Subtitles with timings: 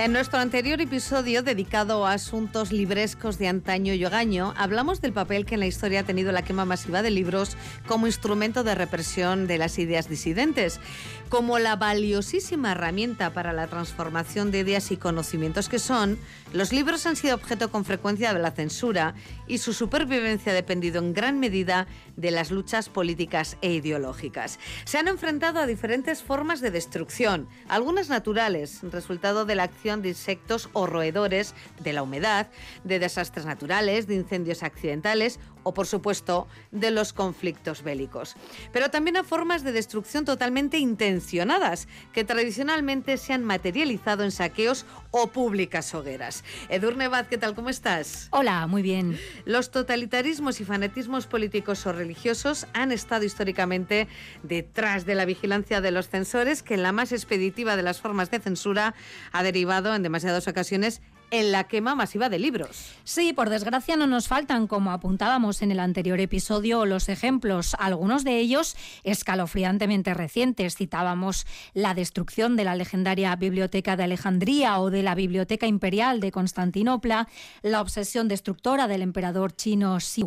[0.00, 5.44] En nuestro anterior episodio dedicado a asuntos librescos de antaño y hogaño, hablamos del papel
[5.44, 7.54] que en la historia ha tenido la quema masiva de libros
[7.86, 10.80] como instrumento de represión de las ideas disidentes,
[11.28, 16.18] como la valiosísima herramienta para la transformación de ideas y conocimientos que son,
[16.54, 19.14] los libros han sido objeto con frecuencia de la censura
[19.46, 21.86] y su supervivencia ha dependido en gran medida
[22.16, 24.58] de las luchas políticas e ideológicas.
[24.86, 30.10] Se han enfrentado a diferentes formas de destrucción, algunas naturales, resultado de la acción de
[30.10, 32.48] insectos o roedores, de la humedad,
[32.84, 38.36] de desastres naturales, de incendios accidentales o, por supuesto, de los conflictos bélicos.
[38.72, 44.86] Pero también a formas de destrucción totalmente intencionadas, que tradicionalmente se han materializado en saqueos
[45.10, 46.44] o públicas hogueras.
[46.68, 47.54] Edurne Bad, ¿qué tal?
[47.54, 48.28] ¿Cómo estás?
[48.30, 49.18] Hola, muy bien.
[49.44, 54.08] Los totalitarismos y fanatismos políticos o religiosos han estado históricamente
[54.42, 58.30] detrás de la vigilancia de los censores, que en la más expeditiva de las formas
[58.30, 58.94] de censura
[59.32, 62.92] ha derivado en demasiadas ocasiones en la quema masiva de libros.
[63.04, 68.24] Sí, por desgracia no nos faltan, como apuntábamos en el anterior episodio, los ejemplos, algunos
[68.24, 70.76] de ellos escalofriantemente recientes.
[70.76, 76.32] Citábamos la destrucción de la legendaria Biblioteca de Alejandría o de la Biblioteca Imperial de
[76.32, 77.28] Constantinopla,
[77.62, 80.24] la obsesión destructora del emperador chino Xi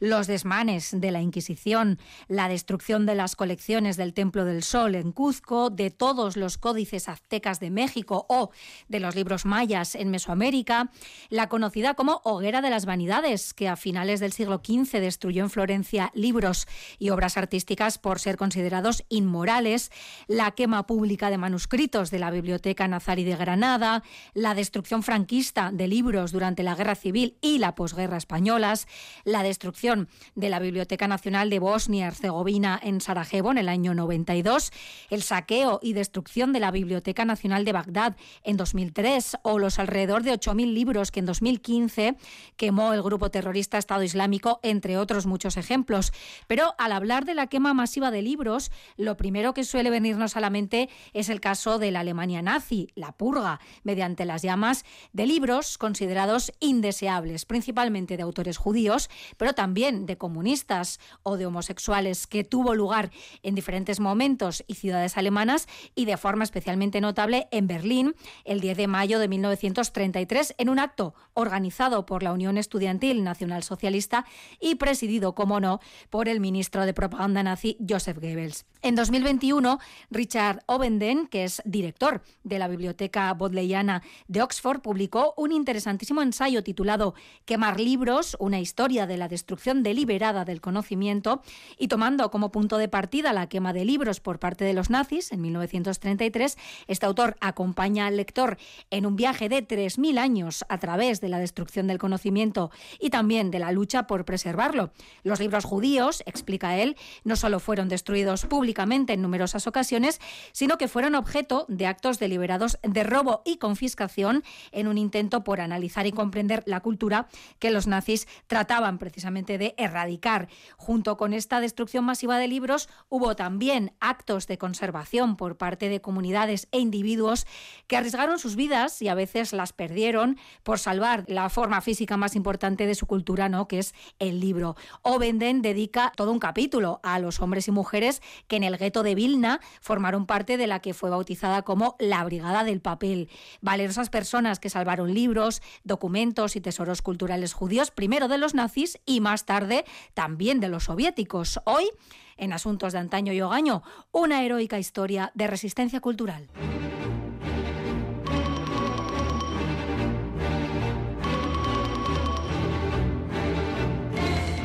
[0.00, 1.98] los desmanes de la Inquisición,
[2.28, 7.08] la destrucción de las colecciones del Templo del Sol en Cuzco, de todos los códices
[7.08, 8.50] aztecas de México o
[8.88, 10.90] de los libros mayas en Mesoamérica,
[11.28, 15.50] la conocida como Hoguera de las Vanidades, que a finales del siglo XV destruyó en
[15.50, 16.66] Florencia libros
[16.98, 19.90] y obras artísticas por ser considerados inmorales,
[20.26, 24.02] la quema pública de manuscritos de la Biblioteca Nazari de Granada,
[24.34, 28.86] la destrucción franquista de libros durante la Guerra Civil y la posguerra españolas,
[29.24, 34.72] la destrucción de la Biblioteca Nacional de Bosnia-Herzegovina en Sarajevo en el año 92,
[35.10, 40.22] el saqueo y destrucción de la Biblioteca Nacional de Bagdad en 2003 o los alrededor
[40.22, 42.16] de 8.000 libros que en 2015
[42.56, 46.12] quemó el grupo terrorista Estado Islámico, entre otros muchos ejemplos.
[46.46, 50.40] Pero al hablar de la quema masiva de libros, lo primero que suele venirnos a
[50.40, 55.26] la mente es el caso de la Alemania nazi, la purga, mediante las llamas de
[55.26, 62.44] libros considerados indeseables, principalmente de autores judíos, pero también de comunistas o de homosexuales, que
[62.44, 63.10] tuvo lugar
[63.42, 68.76] en diferentes momentos y ciudades alemanas y de forma especialmente notable en Berlín el 10
[68.76, 74.24] de mayo de 1900 1933 en un acto organizado por la Unión Estudiantil Nacional Socialista
[74.60, 75.80] y presidido, como no,
[76.10, 78.66] por el ministro de propaganda nazi Joseph Goebbels.
[78.80, 85.50] En 2021, Richard Ovenden, que es director de la Biblioteca Bodleiana de Oxford, publicó un
[85.50, 91.42] interesantísimo ensayo titulado Quemar libros, una historia de la destrucción deliberada del conocimiento,
[91.76, 95.32] y tomando como punto de partida la quema de libros por parte de los nazis
[95.32, 96.56] en 1933,
[96.86, 98.58] este autor acompaña al lector
[98.90, 103.50] en un viaje de 3.000 años a través de la destrucción del conocimiento y también
[103.50, 104.92] de la lucha por preservarlo.
[105.24, 110.20] Los libros judíos, explica él, no solo fueron destruidos públicamente en numerosas ocasiones,
[110.52, 115.60] sino que fueron objeto de actos deliberados de robo y confiscación en un intento por
[115.60, 120.48] analizar y comprender la cultura que los nazis trataban precisamente de erradicar.
[120.76, 126.00] Junto con esta destrucción masiva de libros, hubo también actos de conservación por parte de
[126.00, 127.46] comunidades e individuos
[127.86, 132.36] que arriesgaron sus vidas y a veces las perdieron por salvar la forma física más
[132.36, 133.66] importante de su cultura, ¿no?
[133.66, 134.76] que es el libro.
[135.02, 139.14] Ovenden dedica todo un capítulo a los hombres y mujeres que en el gueto de
[139.14, 143.30] Vilna formaron parte de la que fue bautizada como la Brigada del Papel.
[143.60, 149.20] Valerosas personas que salvaron libros, documentos y tesoros culturales judíos, primero de los nazis y
[149.20, 151.60] más tarde también de los soviéticos.
[151.64, 151.88] Hoy,
[152.36, 156.48] en Asuntos de Antaño y Ogaño, una heroica historia de resistencia cultural.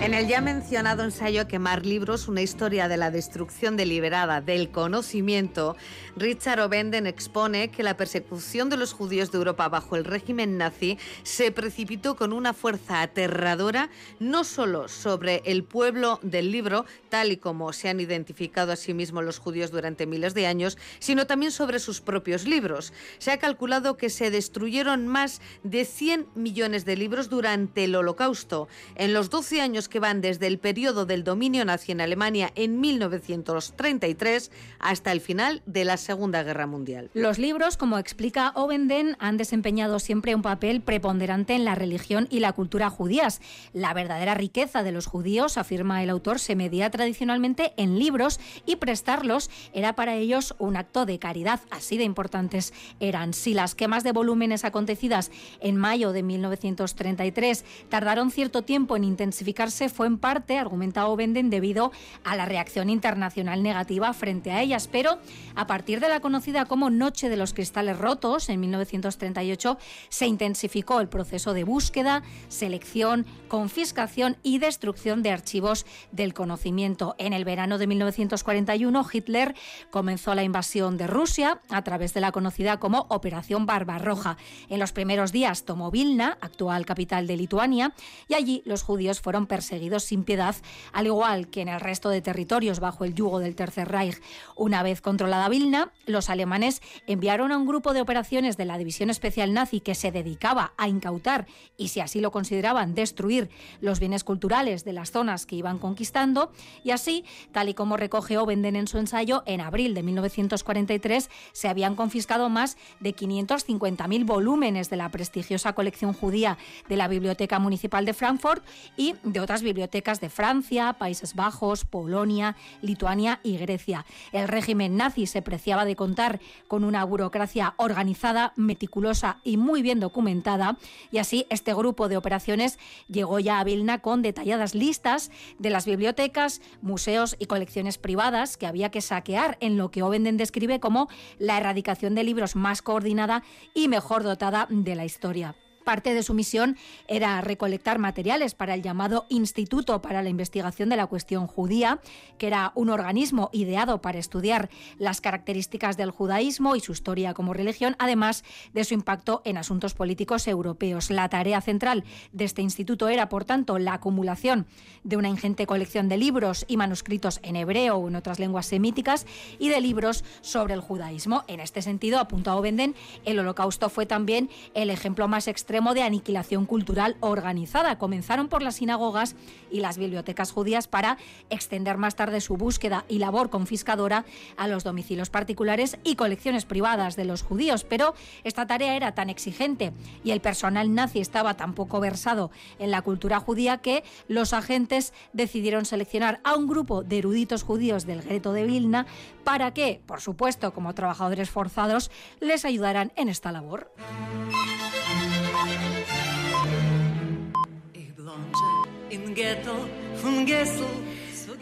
[0.04, 5.78] En el ya mencionado ensayo Quemar libros, una historia de la destrucción deliberada del conocimiento,
[6.18, 10.98] Richard Obenden expone que la persecución de los judíos de Europa bajo el régimen nazi
[11.24, 13.90] se precipitó con una fuerza aterradora
[14.20, 18.94] no solo sobre el pueblo del libro, tal y como se han identificado a sí
[18.94, 22.92] mismos los judíos durante miles de años, sino también sobre sus propios libros.
[23.20, 28.68] Se ha calculado que se destruyeron más de 100 millones de libros durante el Holocausto.
[28.96, 32.82] En los 12 años que van desde el periodo del dominio nazi en Alemania en
[32.82, 37.12] 1933 hasta el final de la Segunda Guerra Mundial.
[37.14, 42.40] Los libros, como explica Ovenden, han desempeñado siempre un papel preponderante en la religión y
[42.40, 43.40] la cultura judías.
[43.72, 48.78] La verdadera riqueza de los judíos, afirma el autor, se medía tradicionalmente en libros y
[48.78, 51.60] prestarlos era para ellos un acto de caridad.
[51.70, 53.36] Así de importantes eran.
[53.36, 55.30] Si las quemas de volúmenes acontecidas
[55.60, 61.92] en mayo de 1933 tardaron cierto tiempo en intensificarse, fue en parte, argumenta Ovenden, debido
[62.24, 64.88] a la reacción internacional negativa frente a ellas.
[64.92, 65.20] Pero
[65.56, 69.78] a partir de la conocida como Noche de los Cristales Rotos, en 1938,
[70.10, 77.16] se intensificó el proceso de búsqueda, selección, confiscación y destrucción de archivos del conocimiento.
[77.18, 79.56] En el verano de 1941, Hitler
[79.92, 84.38] comenzó la invasión de Rusia a través de la conocida como Operación Barbarroja.
[84.70, 87.94] En los primeros días tomó Vilna, actual capital de Lituania,
[88.28, 90.56] y allí los judíos fueron perseguidos seguidos sin piedad,
[90.92, 94.22] al igual que en el resto de territorios bajo el yugo del Tercer Reich.
[94.56, 99.10] Una vez controlada Vilna, los alemanes enviaron a un grupo de operaciones de la División
[99.10, 103.50] Especial Nazi que se dedicaba a incautar y, si así lo consideraban, destruir
[103.82, 106.52] los bienes culturales de las zonas que iban conquistando.
[106.84, 111.68] Y así, tal y como recoge Ovenden en su ensayo, en abril de 1943 se
[111.68, 118.06] habían confiscado más de 550.000 volúmenes de la prestigiosa colección judía de la Biblioteca Municipal
[118.06, 118.64] de Frankfurt
[118.98, 124.06] y de otras bibliotecas de Francia, Países Bajos, Polonia, Lituania y Grecia.
[124.32, 130.00] El régimen nazi se preciaba de contar con una burocracia organizada, meticulosa y muy bien
[130.00, 130.78] documentada,
[131.12, 132.78] y así este grupo de operaciones
[133.08, 138.68] llegó ya a Vilna con detalladas listas de las bibliotecas, museos y colecciones privadas que
[138.68, 143.44] había que saquear en lo que Ovenden describe como la erradicación de libros más coordinada
[143.74, 145.56] y mejor dotada de la historia.
[145.84, 146.78] Parte de su misión
[147.08, 152.00] era recolectar materiales para el llamado Instituto para la Investigación de la Cuestión Judía,
[152.38, 157.54] que era un organismo ideado para estudiar las características del judaísmo y su historia como
[157.54, 161.12] religión, además de su impacto en asuntos políticos europeos.
[161.12, 164.66] La tarea central de este instituto era, por tanto, la acumulación
[165.04, 169.26] de una ingente colección de libros y manuscritos en hebreo o en otras lenguas semíticas
[169.60, 171.44] y de libros sobre el judaísmo.
[171.48, 172.96] En este sentido, apuntado Benden,
[173.26, 177.98] el holocausto fue también el ejemplo más extremo de aniquilación cultural organizada.
[177.98, 179.36] Comenzaron por las sinagogas
[179.72, 181.18] y las bibliotecas judías para
[181.50, 184.24] extender más tarde su búsqueda y labor confiscadora
[184.56, 187.86] a los domicilios particulares y colecciones privadas de los judíos.
[187.86, 189.94] Pero esta tarea era tan exigente
[190.24, 195.12] y el personal nazi estaba tan poco versado en la cultura judía que los agentes
[195.34, 199.08] decidieron seleccionar a un grupo de eruditos judíos del gueto de Vilna
[199.44, 203.92] para que, por supuesto, como trabajadores forzados, les ayudaran en esta labor.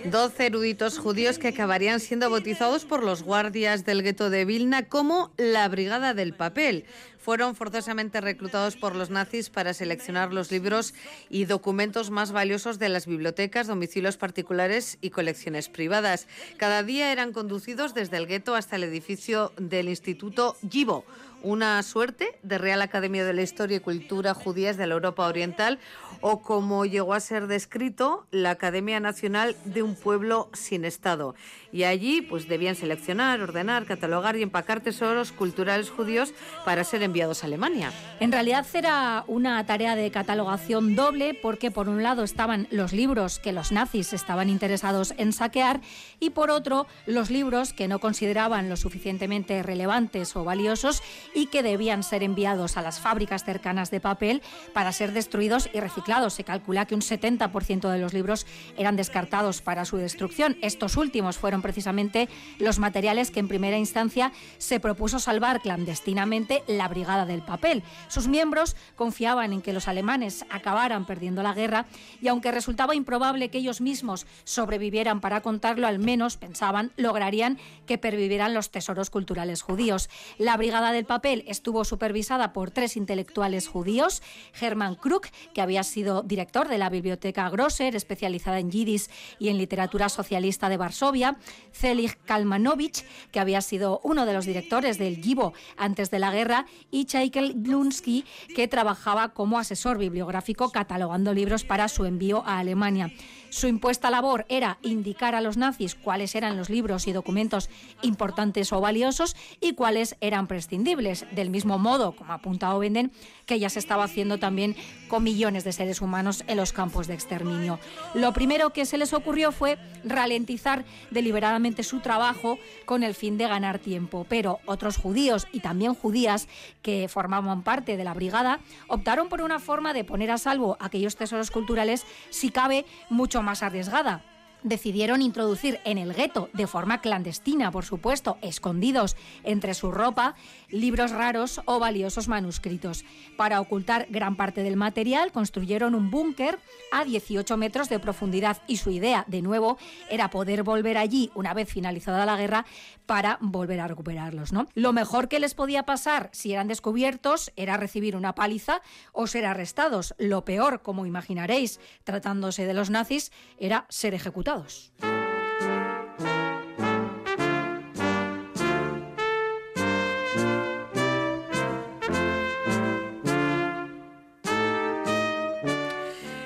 [0.06, 5.32] 12 eruditos judíos que acabarían siendo bautizados por los guardias del gueto de Vilna como
[5.38, 6.86] la Brigada del Papel.
[7.20, 10.96] Fueron forzosamente reclutados por los nazis para seleccionar los libros
[11.30, 16.28] y documentos más valiosos de las bibliotecas, domicilios particulares y colecciones privadas.
[16.58, 21.06] Cada día eran conducidos desde el gueto hasta el edificio del Instituto Givo
[21.44, 25.80] una suerte de Real Academia de la Historia y Cultura Judías de la Europa Oriental
[26.22, 31.36] o como llegó a ser descrito, la Academia Nacional de un Pueblo sin Estado.
[31.72, 36.34] Y allí pues debían seleccionar, ordenar, catalogar y empacar tesoros culturales judíos
[36.64, 37.92] para ser enviados a Alemania.
[38.20, 43.40] En realidad era una tarea de catalogación doble porque por un lado estaban los libros
[43.40, 45.82] que los nazis estaban interesados en saquear
[46.20, 51.02] y por otro los libros que no consideraban lo suficientemente relevantes o valiosos
[51.34, 54.42] y que debían ser enviados a las fábricas cercanas de papel
[54.74, 56.34] para ser destruidos y reciclados.
[56.34, 58.46] Se calcula que un 70% de los libros
[58.78, 60.58] eran descartados para su destrucción.
[60.62, 66.88] Estos últimos fueron precisamente los materiales que en primera instancia se propuso salvar clandestinamente la
[66.88, 67.84] Brigada del Papel.
[68.08, 71.86] Sus miembros confiaban en que los alemanes acabaran perdiendo la guerra
[72.22, 77.98] y aunque resultaba improbable que ellos mismos sobrevivieran para contarlo, al menos pensaban lograrían que
[77.98, 80.10] pervivieran los tesoros culturales judíos.
[80.38, 84.22] La Brigada del Papel estuvo supervisada por tres intelectuales judíos,
[84.60, 85.24] Hermann Krug,
[85.54, 89.10] que había sido director de la Biblioteca Grosser, especializada en yidis
[89.40, 91.38] y en literatura socialista de Varsovia,
[91.74, 96.66] Zelig Kalmanovich, que había sido uno de los directores del Gibo antes de la guerra,
[96.90, 98.26] y Chaikel Glunsky,
[98.56, 103.12] que trabajaba como asesor bibliográfico catalogando libros para su envío a Alemania.
[103.52, 107.70] Su impuesta labor era indicar a los nazis cuáles eran los libros y documentos
[108.02, 113.12] importantes o valiosos y cuáles eran prescindibles, del mismo modo, como apunta Ovenden,
[113.46, 114.78] que ya se estaba haciendo también
[115.10, 117.78] con millones de seres humanos en los campos de exterminio.
[118.14, 123.50] Lo primero que se les ocurrió fue ralentizar deliberadamente su trabajo con el fin de
[123.50, 126.48] ganar tiempo, pero otros judíos y también judías
[126.82, 131.18] que formaban parte de la brigada optaron por una forma de poner a salvo aquellos
[131.18, 134.22] tesoros culturales, si cabe, mucho más arriesgada
[134.64, 140.36] decidieron introducir en el gueto, de forma clandestina, por supuesto, escondidos entre su ropa,
[140.70, 143.06] libros raros o valiosos manuscritos.
[143.38, 146.60] Para ocultar gran parte del material, construyeron un búnker
[146.92, 149.78] a 18 metros de profundidad y su idea, de nuevo,
[150.10, 152.66] era poder volver allí una vez finalizada la guerra
[153.06, 154.54] para volver a recuperarlos.
[154.54, 154.68] ¿no?
[154.74, 159.46] Lo mejor que les podía pasar si eran descubiertos era recibir una paliza o ser
[159.46, 160.16] arrestados.
[160.18, 164.51] Lo peor, como imaginaréis, tratándose de los nazis, era ser ejecutados.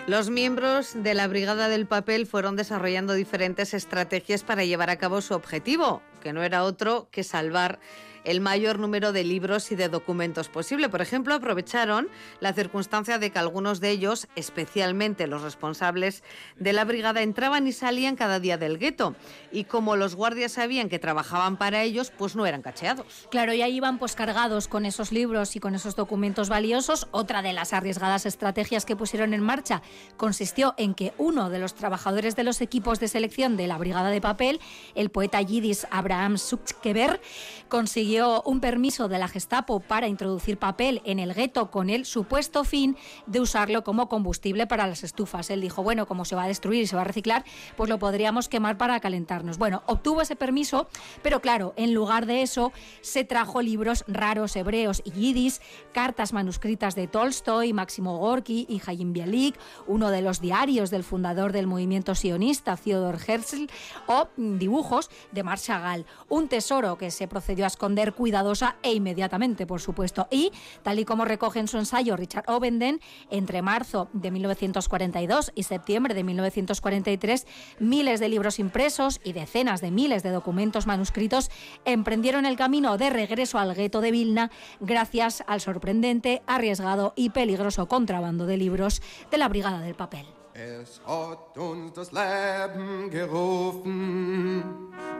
[0.08, 5.20] Los miembros de la Brigada del Papel fueron desarrollando diferentes estrategias para llevar a cabo
[5.22, 7.80] su objetivo, que no era otro que salvar
[8.26, 10.90] el mayor número de libros y de documentos posible.
[10.90, 16.24] Por ejemplo, aprovecharon la circunstancia de que algunos de ellos, especialmente los responsables
[16.58, 19.16] de la brigada, entraban y salían cada día del gueto.
[19.52, 23.28] Y como los guardias sabían que trabajaban para ellos, pues no eran cacheados.
[23.32, 27.08] Claro, ya iban pues cargados con esos libros y con esos documentos valiosos.
[27.12, 29.82] Otra de las arriesgadas estrategias que pusieron en marcha
[30.18, 34.10] consistió en que uno de los trabajadores de los equipos de selección de la brigada
[34.10, 34.60] de papel,
[34.96, 37.22] el poeta yidis Abraham Suchkever,
[37.70, 42.64] consiguió un permiso de la Gestapo para introducir papel en el gueto con el supuesto
[42.64, 42.96] fin
[43.26, 45.50] de usarlo como combustible para las estufas.
[45.50, 47.44] Él dijo, bueno, como se va a destruir y se va a reciclar,
[47.76, 49.58] pues lo podríamos quemar para calentarnos.
[49.58, 50.88] Bueno, obtuvo ese permiso,
[51.22, 56.96] pero claro, en lugar de eso se trajo libros raros hebreos y yidis, cartas manuscritas
[56.96, 59.56] de Tolstoy, Máximo Gorky y Hayim Bialik,
[59.88, 63.68] uno de los diarios del fundador del movimiento sionista, Theodor Herzl,
[64.08, 66.06] o dibujos de Marc Chagall.
[66.30, 70.28] Un tesoro que se procedió a esconder cuidadosa e inmediatamente, por supuesto.
[70.30, 70.52] Y,
[70.84, 76.14] tal y como recoge en su ensayo Richard Ovenden, entre marzo de 1942 y septiembre
[76.14, 77.48] de 1943,
[77.80, 81.50] miles de libros impresos y decenas de miles de documentos manuscritos
[81.86, 87.88] emprendieron el camino de regreso al gueto de Vilna gracias al sorprendente, arriesgado y peligroso
[87.88, 90.26] contrabando de libros de la Brigada del Papel.
[90.58, 94.64] Es hat uns das Leben gerufen,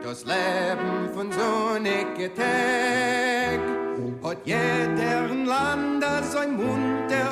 [0.02, 3.60] das Leben von sonnige Tag,
[4.22, 4.46] hat
[6.48, 7.26] munter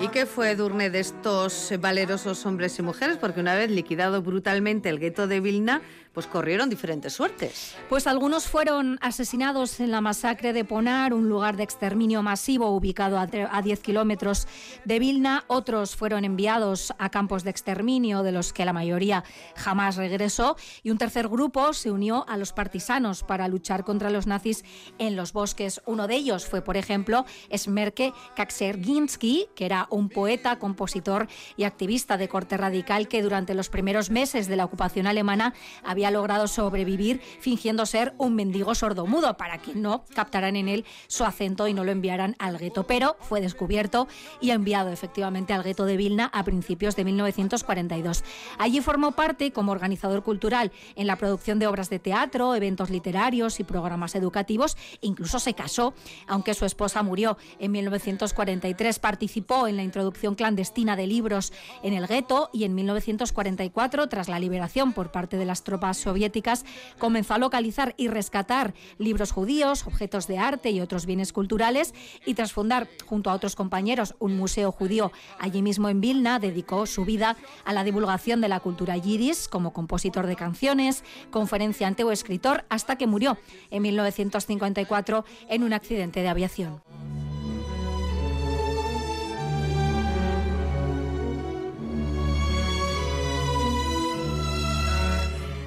[0.00, 3.18] ¿Y qué fue, Durne, de estos valerosos hombres y mujeres?
[3.18, 5.82] Porque una vez liquidado brutalmente el gueto de Vilna,
[6.14, 7.74] pues corrieron diferentes suertes.
[7.88, 13.18] Pues algunos fueron asesinados en la masacre de Ponar, un lugar de exterminio masivo ubicado
[13.18, 14.48] a 10 kilómetros
[14.84, 15.44] de Vilna.
[15.48, 19.24] Otros fueron enviados a campos de exterminio, de los que la mayoría
[19.56, 20.56] jamás regresó.
[20.82, 24.64] Y un tercer grupo se unió a los partisanos para luchar contra los nazis
[24.98, 25.82] en los bosques.
[25.86, 32.16] Uno de ellos fue, por ejemplo, Smerke Kakserginsky, que era un poeta, compositor y activista
[32.16, 35.54] de corte radical que durante los primeros meses de la ocupación alemana
[35.84, 41.24] había logrado sobrevivir fingiendo ser un mendigo sordomudo para que no captaran en él su
[41.24, 42.86] acento y no lo enviaran al gueto.
[42.86, 44.08] Pero fue descubierto
[44.40, 47.04] y enviado efectivamente al gueto de Vilna a principios de
[47.40, 48.24] 1942.
[48.58, 53.60] Allí formó parte como organizador cultural en la producción de obras de teatro, eventos literarios
[53.60, 54.76] y programas educativos.
[55.00, 55.94] Incluso se casó,
[56.26, 58.98] aunque su esposa murió en 1943.
[58.98, 64.38] Participó en la introducción clandestina de libros en el gueto y en 1944, tras la
[64.38, 66.64] liberación por parte de las tropas soviéticas,
[66.98, 71.94] comenzó a localizar y rescatar libros judíos, objetos de arte y otros bienes culturales
[72.26, 76.86] y tras fundar junto a otros compañeros un museo judío allí mismo en Vilna, dedicó
[76.86, 77.29] su vida
[77.64, 82.96] a la divulgación de la cultura yidis como compositor de canciones, conferenciante o escritor, hasta
[82.96, 83.38] que murió
[83.70, 86.82] en 1954 en un accidente de aviación.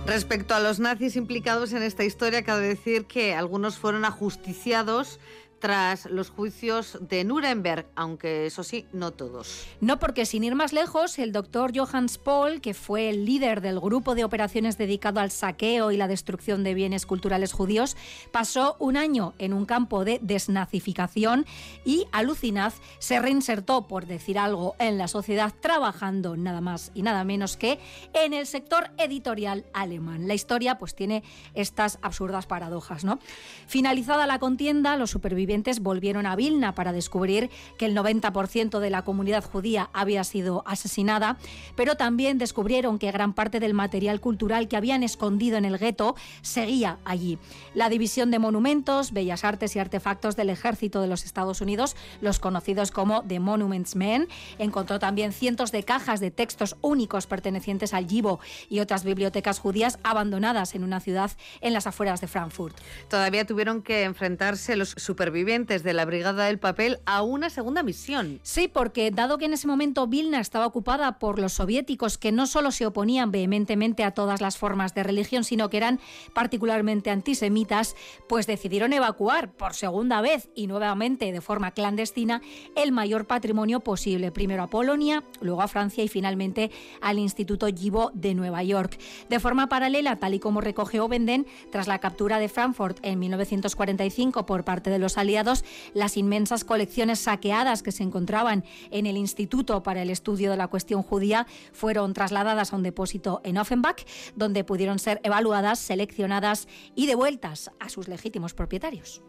[0.05, 5.19] Respecto a los nazis implicados en esta historia, cabe decir que algunos fueron ajusticiados
[5.63, 9.65] tras los juicios de Nuremberg, aunque eso sí, no todos.
[9.79, 13.79] No, porque sin ir más lejos, el doctor Johannes Paul, que fue el líder del
[13.79, 17.95] grupo de operaciones dedicado al saqueo y la destrucción de bienes culturales judíos,
[18.33, 21.45] pasó un año en un campo de desnazificación
[21.85, 27.23] y, alucinad, se reinsertó, por decir algo, en la sociedad, trabajando nada más y nada
[27.23, 27.79] menos que
[28.11, 30.27] en el sector editorial alemán.
[30.27, 33.19] La historia pues tiene estas absurdas paradojas, ¿no?
[33.65, 39.03] Finalizada la contienda, los supervivientes volvieron a Vilna para descubrir que el 90% de la
[39.03, 41.37] comunidad judía había sido asesinada,
[41.75, 46.15] pero también descubrieron que gran parte del material cultural que habían escondido en el gueto
[46.41, 47.37] seguía allí.
[47.73, 52.39] La División de Monumentos, Bellas Artes y Artefactos del Ejército de los Estados Unidos, los
[52.39, 58.07] conocidos como The Monuments Men, encontró también cientos de cajas de textos únicos pertenecientes al
[58.07, 61.31] Yibo y otras bibliotecas judías abandonadas en una ciudad
[61.61, 62.77] en las afueras de Frankfurt.
[63.09, 68.39] Todavía tuvieron que enfrentarse los supervivientes de la Brigada del Papel a una segunda misión.
[68.43, 72.45] Sí, porque dado que en ese momento Vilna estaba ocupada por los soviéticos que no
[72.45, 75.99] solo se oponían vehementemente a todas las formas de religión, sino que eran
[76.35, 77.95] particularmente antisemitas,
[78.29, 82.43] pues decidieron evacuar por segunda vez y nuevamente de forma clandestina
[82.75, 86.69] el mayor patrimonio posible, primero a Polonia, luego a Francia y finalmente
[87.01, 88.99] al Instituto Yibo de Nueva York.
[89.29, 94.45] De forma paralela, tal y como recoge Obenden, tras la captura de Frankfurt en 1945
[94.45, 99.81] por parte de los aliados, las inmensas colecciones saqueadas que se encontraban en el Instituto
[99.81, 104.63] para el Estudio de la Cuestión Judía fueron trasladadas a un depósito en Offenbach, donde
[104.63, 109.21] pudieron ser evaluadas, seleccionadas y devueltas a sus legítimos propietarios.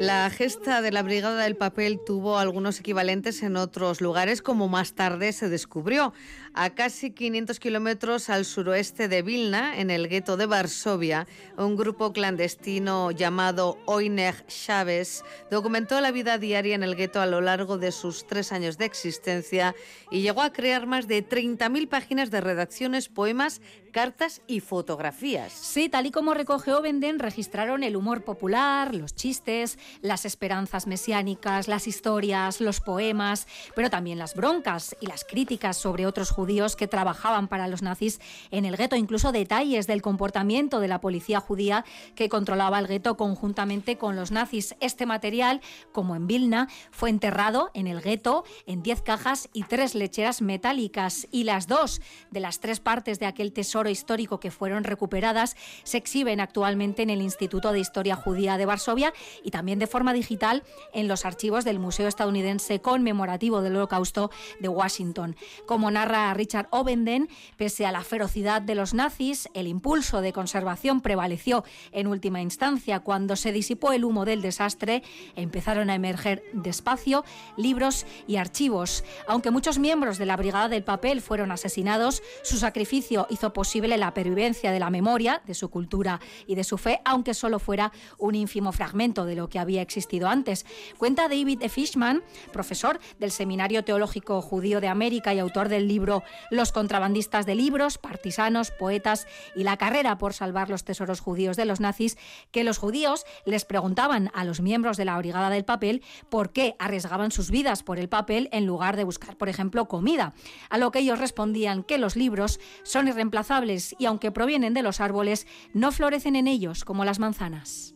[0.00, 4.92] La gesta de la Brigada del Papel tuvo algunos equivalentes en otros lugares, como más
[4.94, 6.12] tarde se descubrió.
[6.58, 11.26] A casi 500 kilómetros al suroeste de Vilna, en el gueto de Varsovia,
[11.58, 17.42] un grupo clandestino llamado Oiner Chávez documentó la vida diaria en el gueto a lo
[17.42, 19.74] largo de sus tres años de existencia
[20.10, 23.60] y llegó a crear más de 30.000 páginas de redacciones, poemas,
[23.92, 25.52] cartas y fotografías.
[25.52, 31.68] Sí, tal y como recoge Ovenden, registraron el humor popular, los chistes, las esperanzas mesiánicas,
[31.68, 36.45] las historias, los poemas, pero también las broncas y las críticas sobre otros judíos
[36.76, 41.40] que trabajaban para los nazis en el gueto, incluso detalles del comportamiento de la policía
[41.40, 44.76] judía que controlaba el gueto conjuntamente con los nazis.
[44.80, 45.60] Este material,
[45.92, 51.26] como en Vilna, fue enterrado en el gueto en 10 cajas y tres lecheras metálicas
[51.30, 55.98] y las dos de las tres partes de aquel tesoro histórico que fueron recuperadas se
[55.98, 60.62] exhiben actualmente en el Instituto de Historia Judía de Varsovia y también de forma digital
[60.92, 64.30] en los archivos del Museo Estadounidense Conmemorativo del Holocausto
[64.60, 65.36] de Washington.
[65.66, 71.02] Como narra Richard Ovenden, pese a la ferocidad de los nazis, el impulso de conservación
[71.02, 71.62] prevaleció
[71.92, 73.00] en última instancia.
[73.00, 75.02] Cuando se disipó el humo del desastre,
[75.34, 77.22] empezaron a emerger despacio
[77.58, 79.04] libros y archivos.
[79.28, 84.14] Aunque muchos miembros de la Brigada del Papel fueron asesinados, su sacrificio hizo posible la
[84.14, 88.34] pervivencia de la memoria, de su cultura y de su fe, aunque solo fuera un
[88.34, 90.64] ínfimo fragmento de lo que había había existido antes.
[90.96, 91.68] Cuenta David e.
[91.68, 96.15] Fishman, profesor del Seminario Teológico Judío de América y autor del libro
[96.50, 101.64] Los contrabandistas de libros, partisanos, poetas y la carrera por salvar los tesoros judíos de
[101.64, 102.16] los nazis,
[102.50, 106.76] que los judíos les preguntaban a los miembros de la Brigada del Papel por qué
[106.78, 110.34] arriesgaban sus vidas por el papel en lugar de buscar, por ejemplo, comida.
[110.70, 115.00] A lo que ellos respondían que los libros son irreemplazables y aunque provienen de los
[115.00, 117.94] árboles, no florecen en ellos como las manzanas.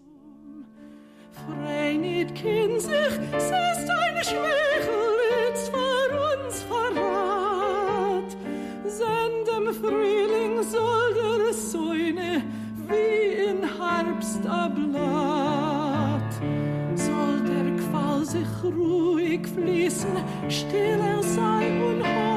[9.81, 12.43] Frühling soll der Säune
[12.87, 16.33] wie in Herbst ablatt.
[16.95, 20.11] Soll der Qual sich ruhig fließen,
[20.49, 22.30] still er sei und hoff.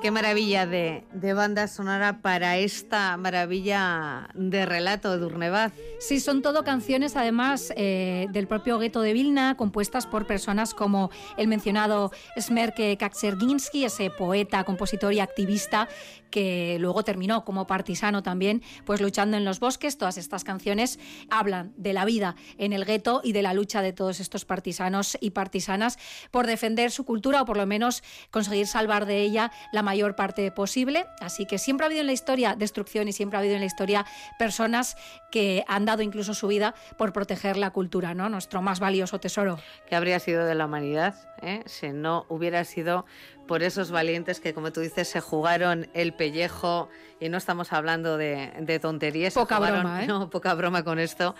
[0.00, 5.74] Qué maravilla de, de, banda sonora para esta maravilla de relato de Durnevaz.
[5.98, 11.10] Sí, son todo canciones además eh, del propio gueto de Vilna, compuestas por personas como
[11.36, 15.86] el mencionado Smerke Kakserginsky, ese poeta, compositor y activista
[16.30, 19.98] que luego terminó como partisano también, pues luchando en los bosques.
[19.98, 23.92] Todas estas canciones hablan de la vida en el gueto y de la lucha de
[23.92, 25.98] todos estos partisanos y partisanas
[26.30, 30.52] por defender su cultura o por lo menos conseguir salvar de ella la mayor parte
[30.52, 31.06] posible.
[31.20, 33.66] Así que siempre ha habido en la historia destrucción y siempre ha habido en la
[33.66, 34.06] historia
[34.38, 34.96] personas
[35.32, 38.28] que han dado incluso su vida por proteger la cultura, ¿no?
[38.28, 39.58] Nuestro más valioso tesoro.
[39.88, 41.62] ¿Qué habría sido de la humanidad eh?
[41.66, 43.04] si no hubiera sido
[43.50, 48.16] por esos valientes que, como tú dices, se jugaron el pellejo y no estamos hablando
[48.16, 49.34] de, tonterías.
[49.34, 50.06] Poca broma, ¿eh?
[50.08, 51.34] No, poca broma con esto,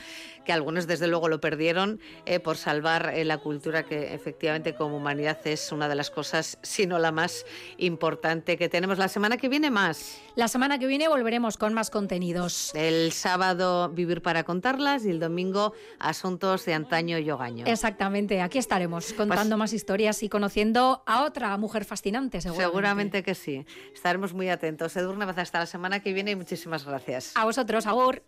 [0.44, 4.96] que algunos desde luego lo perdieron eh, por salvar eh, la cultura que efectivamente como
[4.96, 7.46] humanidad es una de las cosas, si no la más
[7.78, 8.98] importante que tenemos.
[8.98, 10.20] La semana que viene más.
[10.34, 12.72] La semana que viene volveremos con más contenidos.
[12.74, 17.66] El sábado Vivir para contarlas y el domingo Asuntos de antaño y hogaño.
[17.66, 21.99] Exactamente, aquí estaremos contando pues más historias y conociendo a otra mujer fascinante
[22.40, 23.22] seguramente.
[23.22, 23.64] que sí.
[23.94, 24.96] Estaremos muy atentos.
[24.96, 27.32] Edurne, hasta la semana que viene y muchísimas gracias.
[27.36, 28.22] A vosotros, Agur.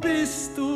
[0.00, 0.67] Bist du?